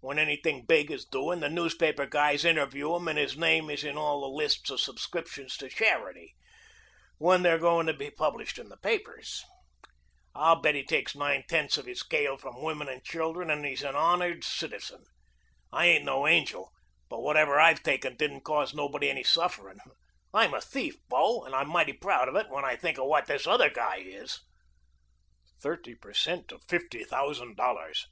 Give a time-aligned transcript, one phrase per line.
[0.00, 3.98] When anything big is doing the newspaper guys interview him and his name is in
[3.98, 6.34] all the lists of subscriptions to charity
[7.18, 9.44] when they're going to be published in the papers.
[10.34, 13.82] I'll bet he takes nine tenths of his kale from women and children, and he's
[13.82, 15.04] an honored citizen.
[15.70, 16.72] I ain't no angel,
[17.10, 19.80] but whatever I've taken didn't cause nobody any sufferin'
[20.32, 23.26] I'm a thief, bo, and I'm mighty proud of it when I think of what
[23.26, 24.40] this other guy is."
[25.60, 28.06] Thirty per cent of fifty thousand dollars!